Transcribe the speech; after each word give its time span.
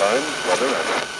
time, 0.00 0.22
weather, 0.48 0.64
and... 0.64 1.19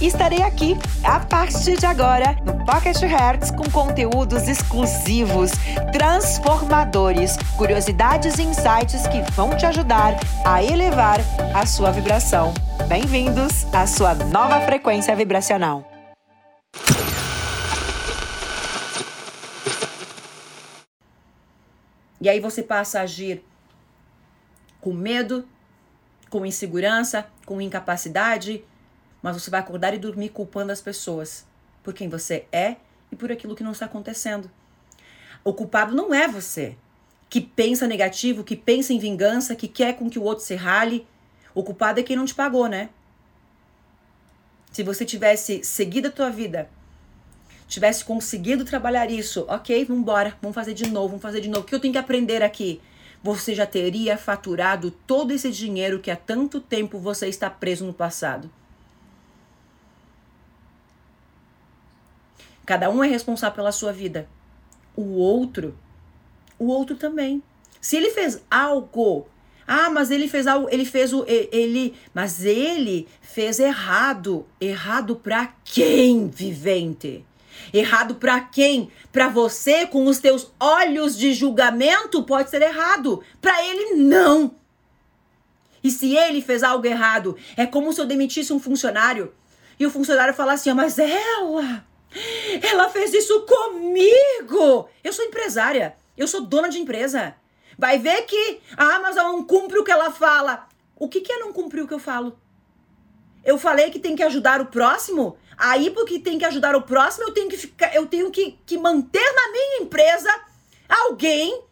estarei 0.00 0.42
aqui 0.42 0.76
a 1.02 1.20
partir 1.20 1.78
de 1.78 1.86
agora 1.86 2.36
no 2.44 2.64
Pocket 2.64 3.00
Hertz 3.00 3.50
com 3.50 3.70
conteúdos 3.70 4.46
exclusivos, 4.46 5.52
transformadores, 5.92 7.36
curiosidades 7.56 8.38
e 8.38 8.42
insights 8.42 9.06
que 9.06 9.22
vão 9.32 9.56
te 9.56 9.64
ajudar 9.64 10.14
a 10.44 10.62
elevar 10.62 11.20
a 11.54 11.64
sua 11.64 11.90
vibração. 11.90 12.52
Bem-vindos 12.88 13.64
à 13.72 13.86
sua 13.86 14.14
nova 14.14 14.60
frequência 14.60 15.16
vibracional. 15.16 15.90
E 22.20 22.28
aí 22.28 22.40
você 22.40 22.62
passa 22.62 22.98
a 22.98 23.02
agir 23.02 23.42
com 24.80 24.92
medo, 24.92 25.46
com 26.28 26.44
insegurança, 26.44 27.26
com 27.44 27.60
incapacidade, 27.60 28.64
mas 29.26 29.42
você 29.42 29.50
vai 29.50 29.58
acordar 29.58 29.92
e 29.92 29.98
dormir 29.98 30.28
culpando 30.28 30.70
as 30.70 30.80
pessoas 30.80 31.44
por 31.82 31.92
quem 31.92 32.08
você 32.08 32.44
é 32.52 32.76
e 33.10 33.16
por 33.16 33.32
aquilo 33.32 33.56
que 33.56 33.64
não 33.64 33.72
está 33.72 33.86
acontecendo. 33.86 34.48
O 35.42 35.52
culpado 35.52 35.96
não 35.96 36.14
é 36.14 36.28
você, 36.28 36.76
que 37.28 37.40
pensa 37.40 37.88
negativo, 37.88 38.44
que 38.44 38.54
pensa 38.54 38.92
em 38.92 39.00
vingança, 39.00 39.56
que 39.56 39.66
quer 39.66 39.96
com 39.96 40.08
que 40.08 40.16
o 40.16 40.22
outro 40.22 40.44
se 40.44 40.54
rale. 40.54 41.04
O 41.52 41.64
culpado 41.64 41.98
é 41.98 42.04
quem 42.04 42.14
não 42.14 42.24
te 42.24 42.36
pagou, 42.36 42.68
né? 42.68 42.88
Se 44.70 44.84
você 44.84 45.04
tivesse 45.04 45.64
seguido 45.64 46.06
a 46.06 46.12
tua 46.12 46.30
vida, 46.30 46.70
tivesse 47.66 48.04
conseguido 48.04 48.64
trabalhar 48.64 49.10
isso, 49.10 49.44
ok, 49.48 49.86
vamos 49.86 50.02
embora, 50.02 50.38
vamos 50.40 50.54
fazer 50.54 50.72
de 50.72 50.88
novo, 50.88 51.08
vamos 51.08 51.22
fazer 51.22 51.40
de 51.40 51.48
novo. 51.48 51.62
O 51.62 51.64
que 51.64 51.74
eu 51.74 51.80
tenho 51.80 51.92
que 51.92 51.98
aprender 51.98 52.44
aqui? 52.44 52.80
Você 53.24 53.56
já 53.56 53.66
teria 53.66 54.16
faturado 54.16 54.92
todo 55.04 55.32
esse 55.32 55.50
dinheiro 55.50 55.98
que 55.98 56.12
há 56.12 56.16
tanto 56.16 56.60
tempo 56.60 57.00
você 57.00 57.26
está 57.26 57.50
preso 57.50 57.84
no 57.84 57.92
passado. 57.92 58.48
Cada 62.66 62.90
um 62.90 63.02
é 63.02 63.06
responsável 63.06 63.54
pela 63.54 63.70
sua 63.70 63.92
vida. 63.92 64.28
O 64.96 65.14
outro, 65.14 65.78
o 66.58 66.66
outro 66.66 66.96
também. 66.96 67.40
Se 67.80 67.96
ele 67.96 68.10
fez 68.10 68.42
algo, 68.50 69.28
ah, 69.66 69.88
mas 69.88 70.10
ele 70.10 70.26
fez 70.26 70.48
algo, 70.48 70.68
ele 70.70 70.84
fez 70.84 71.12
o 71.12 71.24
ele, 71.28 71.94
mas 72.12 72.44
ele 72.44 73.06
fez 73.20 73.60
errado. 73.60 74.44
Errado 74.60 75.14
para 75.14 75.54
quem, 75.64 76.28
vivente? 76.28 77.24
Errado 77.72 78.16
para 78.16 78.40
quem? 78.40 78.90
Para 79.12 79.28
você 79.28 79.86
com 79.86 80.06
os 80.06 80.18
teus 80.18 80.52
olhos 80.58 81.16
de 81.16 81.32
julgamento 81.32 82.24
pode 82.24 82.50
ser 82.50 82.62
errado, 82.62 83.22
para 83.40 83.64
ele 83.64 83.94
não. 83.94 84.54
E 85.82 85.90
se 85.90 86.16
ele 86.16 86.42
fez 86.42 86.64
algo 86.64 86.84
errado, 86.84 87.36
é 87.56 87.64
como 87.64 87.92
se 87.92 88.00
eu 88.00 88.06
demitisse 88.06 88.52
um 88.52 88.58
funcionário 88.58 89.32
e 89.78 89.86
o 89.86 89.90
funcionário 89.90 90.34
falasse 90.34 90.68
assim: 90.68 90.76
"Mas 90.76 90.98
ela 90.98 91.84
ela 92.62 92.88
fez 92.88 93.12
isso 93.12 93.42
comigo! 93.42 94.88
Eu 95.02 95.12
sou 95.12 95.24
empresária, 95.24 95.96
eu 96.16 96.26
sou 96.26 96.42
dona 96.42 96.68
de 96.68 96.78
empresa. 96.78 97.34
Vai 97.78 97.98
ver 97.98 98.22
que 98.22 98.60
a 98.76 98.96
Amazon 98.96 99.24
não 99.24 99.44
cumpre 99.44 99.78
o 99.78 99.84
que 99.84 99.90
ela 99.90 100.10
fala. 100.10 100.66
O 100.94 101.08
que, 101.08 101.20
que 101.20 101.32
é 101.32 101.38
não 101.38 101.52
cumprir 101.52 101.82
o 101.82 101.88
que 101.88 101.94
eu 101.94 101.98
falo? 101.98 102.38
Eu 103.44 103.58
falei 103.58 103.90
que 103.90 103.98
tem 103.98 104.16
que 104.16 104.22
ajudar 104.22 104.60
o 104.60 104.66
próximo? 104.66 105.36
Aí, 105.58 105.90
porque 105.90 106.18
tem 106.18 106.38
que 106.38 106.44
ajudar 106.44 106.74
o 106.74 106.82
próximo, 106.82 107.24
eu 107.24 107.32
tenho 107.32 107.48
que 107.48 107.56
ficar, 107.56 107.94
eu 107.94 108.06
tenho 108.06 108.30
que, 108.30 108.58
que 108.66 108.76
manter 108.76 109.32
na 109.34 109.52
minha 109.52 109.82
empresa 109.82 110.28
alguém. 110.88 111.62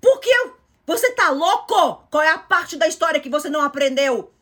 Porque 0.00 0.28
eu, 0.28 0.54
você 0.86 1.10
tá 1.12 1.30
louco? 1.30 2.04
Qual 2.10 2.22
é 2.22 2.28
a 2.28 2.38
parte 2.38 2.76
da 2.76 2.86
história 2.86 3.20
que 3.20 3.30
você 3.30 3.48
não 3.48 3.62
aprendeu? 3.62 4.33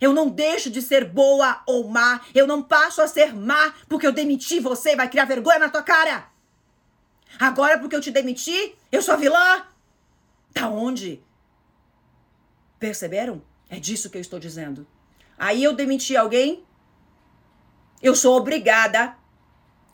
Eu 0.00 0.12
não 0.12 0.28
deixo 0.28 0.70
de 0.70 0.80
ser 0.80 1.04
boa 1.04 1.62
ou 1.66 1.88
má. 1.88 2.20
Eu 2.34 2.46
não 2.46 2.62
passo 2.62 3.02
a 3.02 3.06
ser 3.06 3.34
má 3.34 3.74
porque 3.88 4.06
eu 4.06 4.12
demiti 4.12 4.58
você. 4.58 4.96
Vai 4.96 5.08
criar 5.08 5.26
vergonha 5.26 5.58
na 5.58 5.68
tua 5.68 5.82
cara. 5.82 6.30
Agora, 7.38 7.78
porque 7.78 7.94
eu 7.94 8.00
te 8.00 8.10
demiti, 8.10 8.74
eu 8.90 9.02
sou 9.02 9.16
vilã. 9.18 9.66
Da 10.52 10.68
onde? 10.68 11.22
Perceberam? 12.78 13.42
É 13.68 13.78
disso 13.78 14.10
que 14.10 14.16
eu 14.16 14.20
estou 14.20 14.40
dizendo. 14.40 14.86
Aí 15.38 15.62
eu 15.62 15.74
demiti 15.74 16.16
alguém. 16.16 16.64
Eu 18.02 18.16
sou 18.16 18.36
obrigada. 18.36 19.14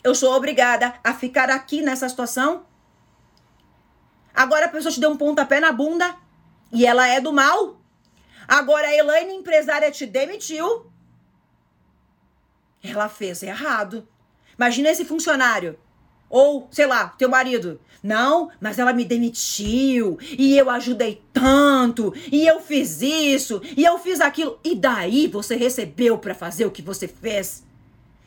Eu 0.03 0.15
sou 0.15 0.33
obrigada 0.35 0.95
a 1.03 1.13
ficar 1.13 1.51
aqui 1.51 1.83
nessa 1.83 2.09
situação. 2.09 2.65
Agora 4.33 4.67
a 4.67 4.69
pessoa 4.69 4.93
te 4.93 5.01
deu 5.01 5.11
um 5.11 5.17
pontapé 5.17 5.59
na 5.59 5.73
bunda 5.73 6.17
e 6.71 6.87
ela 6.87 7.09
é 7.09 7.21
do 7.21 7.33
mal. 7.33 7.81
Agora 8.47 8.89
a 8.89 8.95
Elaine, 8.95 9.35
empresária, 9.35 9.91
te 9.91 10.07
demitiu. 10.07 10.91
Ela 12.83 13.09
fez 13.09 13.43
errado. 13.43 14.07
Imagina 14.57 14.91
esse 14.91 15.05
funcionário. 15.05 15.79
Ou, 16.29 16.69
sei 16.71 16.87
lá, 16.87 17.09
teu 17.09 17.29
marido. 17.29 17.81
Não, 18.03 18.51
mas 18.61 18.79
ela 18.79 18.93
me 18.93 19.05
demitiu. 19.05 20.19
E 20.21 20.57
eu 20.57 20.71
ajudei 20.71 21.23
tanto. 21.33 22.13
E 22.31 22.47
eu 22.47 22.61
fiz 22.61 23.01
isso. 23.03 23.61
E 23.77 23.85
eu 23.85 23.99
fiz 23.99 24.21
aquilo. 24.21 24.59
E 24.65 24.75
daí 24.75 25.27
você 25.27 25.57
recebeu 25.57 26.19
para 26.19 26.35
fazer 26.35 26.67
o 26.67 26.71
que 26.71 26.83
você 26.83 27.07
fez? 27.09 27.65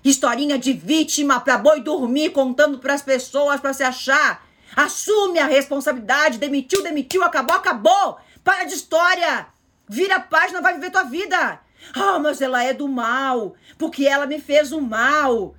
Historinha 0.03 0.57
de 0.57 0.73
vítima 0.73 1.39
pra 1.39 1.57
boi 1.57 1.81
dormir 1.81 2.31
contando 2.31 2.79
para 2.79 2.93
as 2.93 3.01
pessoas 3.01 3.59
para 3.59 3.73
se 3.73 3.83
achar. 3.83 4.47
Assume 4.75 5.39
a 5.39 5.45
responsabilidade. 5.45 6.37
Demitiu, 6.37 6.83
demitiu, 6.83 7.23
acabou, 7.23 7.55
acabou. 7.55 8.17
Para 8.43 8.63
de 8.63 8.73
história. 8.73 9.47
Vira 9.91 10.17
a 10.17 10.19
página, 10.19 10.61
vai 10.61 10.75
viver 10.75 10.91
tua 10.91 11.03
vida. 11.03 11.59
Ah, 11.95 12.15
oh, 12.15 12.19
mas 12.19 12.39
ela 12.41 12.63
é 12.63 12.73
do 12.73 12.87
mal, 12.87 13.55
porque 13.75 14.05
ela 14.05 14.27
me 14.27 14.39
fez 14.39 14.71
o 14.71 14.79
mal. 14.79 15.55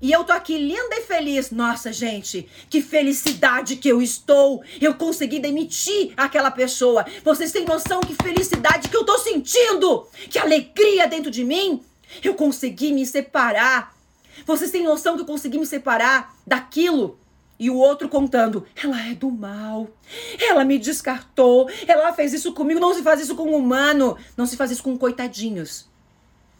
E 0.00 0.10
eu 0.10 0.24
tô 0.24 0.32
aqui 0.32 0.58
linda 0.58 0.96
e 0.96 1.02
feliz. 1.02 1.52
Nossa, 1.52 1.92
gente, 1.92 2.48
que 2.68 2.82
felicidade 2.82 3.76
que 3.76 3.88
eu 3.88 4.02
estou. 4.02 4.64
Eu 4.80 4.94
consegui 4.94 5.38
demitir 5.38 6.12
aquela 6.16 6.50
pessoa. 6.50 7.06
Vocês 7.22 7.52
têm 7.52 7.64
noção 7.64 8.00
que 8.00 8.16
felicidade 8.20 8.88
que 8.88 8.96
eu 8.96 9.04
tô 9.04 9.16
sentindo? 9.18 10.08
Que 10.28 10.40
alegria 10.40 11.06
dentro 11.06 11.30
de 11.30 11.44
mim? 11.44 11.84
Eu 12.20 12.34
consegui 12.34 12.92
me 12.92 13.06
separar. 13.06 13.94
Vocês 14.44 14.72
têm 14.72 14.82
noção 14.82 15.14
que 15.14 15.22
eu 15.22 15.26
consegui 15.26 15.56
me 15.56 15.66
separar 15.66 16.34
daquilo 16.44 17.16
e 17.58 17.70
o 17.70 17.76
outro 17.76 18.08
contando: 18.08 18.66
ela 18.82 19.00
é 19.06 19.14
do 19.14 19.30
mal, 19.30 19.88
ela 20.38 20.64
me 20.64 20.78
descartou, 20.78 21.70
ela 21.86 22.12
fez 22.12 22.32
isso 22.32 22.52
comigo. 22.52 22.80
Não 22.80 22.94
se 22.94 23.02
faz 23.02 23.20
isso 23.20 23.34
com 23.34 23.44
um 23.44 23.56
humano, 23.56 24.16
não 24.36 24.46
se 24.46 24.56
faz 24.56 24.70
isso 24.70 24.82
com 24.82 24.96
coitadinhos. 24.98 25.88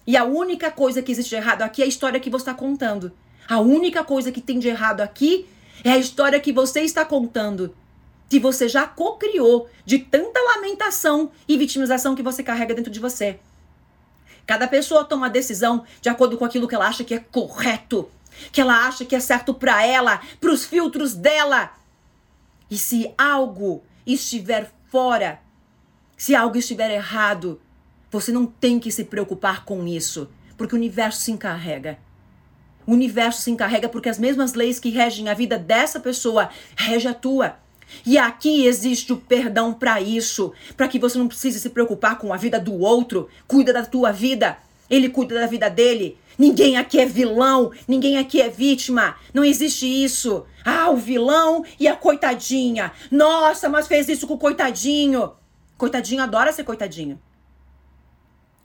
E 0.07 0.17
a 0.17 0.25
única 0.25 0.71
coisa 0.71 1.03
que 1.03 1.13
existe 1.13 1.31
de 1.31 1.37
errado 1.37 1.63
aqui 1.63 1.83
é 1.83 1.85
a 1.85 1.89
história 1.89 2.21
que 2.21 2.31
você 2.31 2.43
está 2.43 2.55
contando. 2.55 3.13
A 3.49 3.59
única 3.61 4.05
coisa 4.05 4.33
que 4.33 4.41
tem 4.41 4.59
de 4.59 4.69
errado 4.69 5.01
aqui 5.01 5.47
é 5.85 5.91
a 5.91 5.99
história 5.99 6.41
que 6.41 6.53
você 6.53 6.81
está 6.83 7.05
contando. 7.05 7.75
Que 8.29 8.39
você 8.39 8.69
já 8.69 8.87
co-criou 8.87 9.69
de 9.85 9.99
tanta 9.99 10.41
lamentação 10.41 11.31
e 11.47 11.57
vitimização 11.57 12.15
que 12.15 12.23
você 12.23 12.43
carrega 12.43 12.75
dentro 12.75 12.91
de 12.91 12.99
você. 12.99 13.39
Cada 14.47 14.67
pessoa 14.67 15.05
toma 15.05 15.31
decisão 15.31 15.85
de 16.01 16.09
acordo 16.09 16.37
com 16.37 16.45
aquilo 16.45 16.67
que 16.67 16.75
ela 16.75 16.89
acha 16.89 17.05
que 17.05 17.15
é 17.15 17.19
correto 17.19 18.09
que 18.51 18.61
ela 18.61 18.87
acha 18.87 19.05
que 19.05 19.15
é 19.15 19.21
certo 19.21 19.55
para 19.55 19.85
ela, 19.87 20.21
para 20.41 20.51
os 20.51 20.65
filtros 20.65 21.15
dela. 21.15 21.73
E 22.71 22.79
se 22.79 23.13
algo 23.19 23.83
estiver 24.07 24.73
fora, 24.89 25.41
se 26.17 26.35
algo 26.35 26.57
estiver 26.57 26.91
errado, 26.91 27.61
você 28.11 28.31
não 28.31 28.47
tem 28.47 28.79
que 28.79 28.91
se 28.91 29.05
preocupar 29.05 29.65
com 29.65 29.87
isso, 29.87 30.29
porque 30.57 30.75
o 30.75 30.79
universo 30.79 31.21
se 31.21 31.33
encarrega. 31.33 31.99
O 32.87 32.93
universo 32.93 33.43
se 33.43 33.51
encarrega 33.51 33.89
porque 33.89 34.09
as 34.09 34.19
mesmas 34.19 34.55
leis 34.55 34.79
que 34.79 34.91
regem 34.91 35.29
a 35.29 35.35
vida 35.35 35.59
dessa 35.59 36.01
pessoa 36.01 36.51
regem 36.77 37.11
a 37.11 37.15
tua. 37.15 37.57
E 38.05 38.19
aqui 38.19 38.67
existe 38.67 39.13
o 39.13 39.19
perdão 39.19 39.73
para 39.73 40.01
isso, 40.01 40.53
para 40.77 40.89
que 40.89 40.99
você 40.99 41.19
não 41.19 41.29
precise 41.29 41.61
se 41.61 41.71
preocupar 41.71 42.19
com 42.19 42.33
a 42.33 42.37
vida 42.37 42.59
do 42.59 42.79
outro, 42.79 43.29
cuida 43.47 43.73
da 43.73 43.85
tua 43.85 44.13
vida. 44.13 44.59
Ele 44.91 45.09
cuida 45.09 45.35
da 45.35 45.47
vida 45.47 45.69
dele. 45.71 46.19
Ninguém 46.39 46.77
aqui 46.77 46.99
é 46.99 47.07
vilão, 47.07 47.73
ninguém 47.87 48.19
aqui 48.19 48.41
é 48.41 48.49
vítima. 48.49 49.17
Não 49.33 49.45
existe 49.45 49.87
isso. 49.87 50.47
Ah, 50.65 50.91
o 50.91 50.97
vilão 50.97 51.65
e 51.79 51.87
a 51.89 51.97
coitadinha. 51.97 52.93
Nossa, 53.11 53.69
mas 53.69 53.87
fez 53.87 54.09
isso 54.09 54.27
com 54.27 54.35
o 54.35 54.39
coitadinho. 54.39 55.33
Coitadinho 55.77 56.23
adora 56.23 56.53
ser 56.53 56.65
coitadinho. 56.65 57.21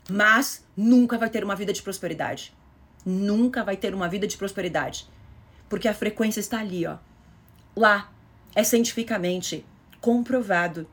Mas 0.09 0.65
nunca 0.75 1.17
vai 1.17 1.29
ter 1.29 1.43
uma 1.43 1.55
vida 1.55 1.73
de 1.73 1.81
prosperidade. 1.81 2.53
Nunca 3.05 3.63
vai 3.63 3.75
ter 3.75 3.93
uma 3.93 4.07
vida 4.07 4.27
de 4.27 4.37
prosperidade. 4.37 5.07
Porque 5.67 5.87
a 5.87 5.93
frequência 5.93 6.39
está 6.39 6.59
ali, 6.59 6.85
ó. 6.85 6.97
Lá. 7.75 8.11
É 8.55 8.63
cientificamente 8.63 9.65
comprovado. 10.01 10.87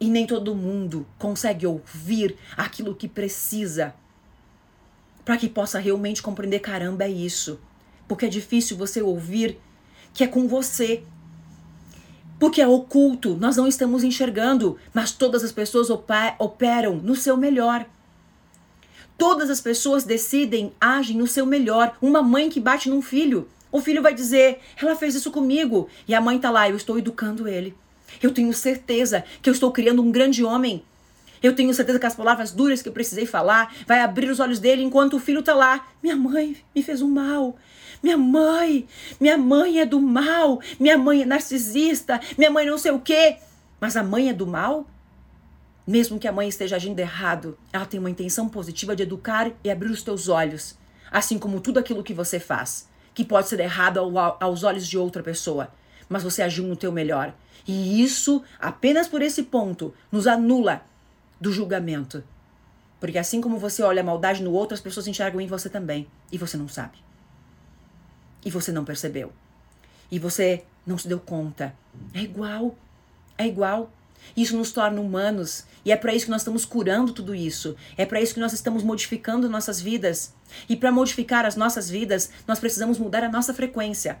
E 0.00 0.08
nem 0.08 0.26
todo 0.26 0.54
mundo 0.54 1.06
consegue 1.18 1.66
ouvir 1.66 2.36
aquilo 2.56 2.94
que 2.94 3.06
precisa 3.06 3.94
para 5.24 5.36
que 5.36 5.48
possa 5.48 5.78
realmente 5.78 6.22
compreender: 6.22 6.60
caramba, 6.60 7.04
é 7.04 7.10
isso. 7.10 7.60
Porque 8.06 8.26
é 8.26 8.28
difícil 8.28 8.76
você 8.76 9.00
ouvir 9.00 9.58
que 10.12 10.24
é 10.24 10.26
com 10.26 10.46
você. 10.46 11.02
Porque 12.38 12.60
é 12.60 12.66
oculto, 12.66 13.36
nós 13.36 13.56
não 13.56 13.68
estamos 13.68 14.02
enxergando, 14.02 14.76
mas 14.92 15.12
todas 15.12 15.44
as 15.44 15.52
pessoas 15.52 15.88
operam 15.90 16.96
no 16.96 17.14
seu 17.14 17.36
melhor. 17.36 17.86
Todas 19.16 19.48
as 19.48 19.60
pessoas 19.60 20.02
decidem, 20.02 20.72
agem 20.80 21.16
no 21.16 21.28
seu 21.28 21.46
melhor. 21.46 21.96
Uma 22.02 22.20
mãe 22.20 22.50
que 22.50 22.58
bate 22.58 22.90
num 22.90 23.00
filho, 23.00 23.48
o 23.70 23.80
filho 23.80 24.02
vai 24.02 24.12
dizer: 24.12 24.58
ela 24.76 24.96
fez 24.96 25.14
isso 25.14 25.30
comigo. 25.30 25.88
E 26.06 26.14
a 26.14 26.20
mãe 26.20 26.38
tá 26.38 26.50
lá, 26.50 26.68
eu 26.68 26.76
estou 26.76 26.98
educando 26.98 27.48
ele. 27.48 27.74
Eu 28.20 28.32
tenho 28.32 28.52
certeza 28.52 29.24
que 29.40 29.48
eu 29.48 29.52
estou 29.52 29.72
criando 29.72 30.02
um 30.02 30.12
grande 30.12 30.44
homem. 30.44 30.84
Eu 31.42 31.54
tenho 31.54 31.74
certeza 31.74 31.98
que 31.98 32.06
as 32.06 32.14
palavras 32.14 32.52
duras 32.52 32.80
que 32.80 32.88
eu 32.88 32.92
precisei 32.92 33.26
falar 33.26 33.74
vai 33.86 34.00
abrir 34.00 34.30
os 34.30 34.38
olhos 34.38 34.58
dele 34.58 34.82
enquanto 34.82 35.14
o 35.14 35.20
filho 35.20 35.42
tá 35.42 35.54
lá. 35.54 35.88
Minha 36.02 36.16
mãe 36.16 36.56
me 36.74 36.82
fez 36.82 37.02
um 37.02 37.08
mal. 37.08 37.56
Minha 38.02 38.16
mãe, 38.16 38.86
minha 39.20 39.36
mãe 39.36 39.80
é 39.80 39.86
do 39.86 40.00
mal. 40.00 40.60
Minha 40.78 40.96
mãe 40.96 41.22
é 41.22 41.26
narcisista. 41.26 42.20
Minha 42.38 42.50
mãe 42.50 42.66
não 42.66 42.78
sei 42.78 42.92
o 42.92 43.00
quê. 43.00 43.38
Mas 43.80 43.96
a 43.96 44.02
mãe 44.02 44.28
é 44.28 44.32
do 44.32 44.46
mal? 44.46 44.86
Mesmo 45.84 46.18
que 46.18 46.28
a 46.28 46.32
mãe 46.32 46.48
esteja 46.48 46.76
agindo 46.76 47.00
errado, 47.00 47.58
ela 47.72 47.84
tem 47.84 47.98
uma 47.98 48.10
intenção 48.10 48.48
positiva 48.48 48.94
de 48.94 49.02
educar 49.02 49.50
e 49.64 49.70
abrir 49.70 49.90
os 49.90 50.02
teus 50.02 50.28
olhos, 50.28 50.78
assim 51.10 51.40
como 51.40 51.60
tudo 51.60 51.80
aquilo 51.80 52.04
que 52.04 52.14
você 52.14 52.38
faz, 52.38 52.88
que 53.12 53.24
pode 53.24 53.48
ser 53.48 53.58
errado 53.58 53.98
aos 54.38 54.62
olhos 54.62 54.86
de 54.86 54.96
outra 54.96 55.24
pessoa, 55.24 55.74
mas 56.08 56.22
você 56.22 56.40
agiu 56.40 56.62
no 56.62 56.76
teu 56.76 56.92
melhor. 56.92 57.34
E 57.66 58.00
isso, 58.00 58.44
apenas 58.60 59.08
por 59.08 59.22
esse 59.22 59.42
ponto, 59.42 59.92
nos 60.12 60.28
anula 60.28 60.82
do 61.42 61.52
julgamento. 61.52 62.22
Porque 63.00 63.18
assim 63.18 63.40
como 63.40 63.58
você 63.58 63.82
olha 63.82 64.00
a 64.00 64.04
maldade 64.04 64.44
no 64.44 64.52
outro, 64.52 64.74
as 64.74 64.80
pessoas 64.80 65.08
enxergam 65.08 65.40
em 65.40 65.48
você 65.48 65.68
também. 65.68 66.06
E 66.30 66.38
você 66.38 66.56
não 66.56 66.68
sabe. 66.68 66.98
E 68.44 68.50
você 68.50 68.70
não 68.70 68.84
percebeu. 68.84 69.32
E 70.08 70.20
você 70.20 70.62
não 70.86 70.96
se 70.96 71.08
deu 71.08 71.18
conta. 71.18 71.74
É 72.14 72.20
igual. 72.20 72.76
É 73.36 73.44
igual. 73.44 73.90
Isso 74.36 74.56
nos 74.56 74.70
torna 74.70 75.00
humanos. 75.00 75.66
E 75.84 75.90
é 75.90 75.96
para 75.96 76.14
isso 76.14 76.26
que 76.26 76.30
nós 76.30 76.42
estamos 76.42 76.64
curando 76.64 77.12
tudo 77.12 77.34
isso. 77.34 77.74
É 77.96 78.06
para 78.06 78.20
isso 78.20 78.34
que 78.34 78.40
nós 78.40 78.52
estamos 78.52 78.84
modificando 78.84 79.50
nossas 79.50 79.80
vidas. 79.80 80.32
E 80.68 80.76
para 80.76 80.92
modificar 80.92 81.44
as 81.44 81.56
nossas 81.56 81.90
vidas, 81.90 82.30
nós 82.46 82.60
precisamos 82.60 83.00
mudar 83.00 83.24
a 83.24 83.28
nossa 83.28 83.52
frequência. 83.52 84.20